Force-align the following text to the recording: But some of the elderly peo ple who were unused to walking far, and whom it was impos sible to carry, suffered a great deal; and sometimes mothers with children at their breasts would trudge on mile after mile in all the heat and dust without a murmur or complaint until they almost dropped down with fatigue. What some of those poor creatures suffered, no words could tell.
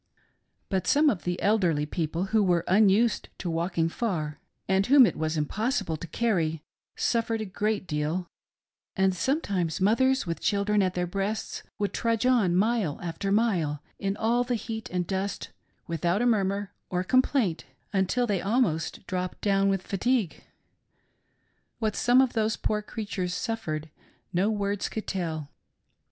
But 0.69 0.87
some 0.87 1.11
of 1.11 1.25
the 1.25 1.39
elderly 1.43 1.85
peo 1.85 2.07
ple 2.07 2.23
who 2.33 2.41
were 2.43 2.63
unused 2.67 3.29
to 3.37 3.51
walking 3.51 3.87
far, 3.87 4.39
and 4.67 4.83
whom 4.87 5.05
it 5.05 5.15
was 5.15 5.37
impos 5.37 5.79
sible 5.83 5.95
to 5.99 6.07
carry, 6.07 6.63
suffered 6.95 7.39
a 7.39 7.45
great 7.45 7.85
deal; 7.85 8.27
and 8.95 9.15
sometimes 9.15 9.79
mothers 9.79 10.25
with 10.25 10.39
children 10.39 10.81
at 10.81 10.95
their 10.95 11.05
breasts 11.05 11.61
would 11.77 11.93
trudge 11.93 12.25
on 12.25 12.55
mile 12.55 12.99
after 13.03 13.31
mile 13.31 13.83
in 13.99 14.17
all 14.17 14.43
the 14.43 14.55
heat 14.55 14.89
and 14.89 15.05
dust 15.05 15.51
without 15.85 16.23
a 16.23 16.25
murmur 16.25 16.71
or 16.89 17.03
complaint 17.03 17.65
until 17.93 18.25
they 18.25 18.41
almost 18.41 19.05
dropped 19.05 19.39
down 19.41 19.69
with 19.69 19.83
fatigue. 19.85 20.43
What 21.77 21.95
some 21.95 22.21
of 22.21 22.33
those 22.33 22.57
poor 22.57 22.81
creatures 22.81 23.35
suffered, 23.35 23.87
no 24.33 24.49
words 24.49 24.89
could 24.89 25.05
tell. 25.05 25.51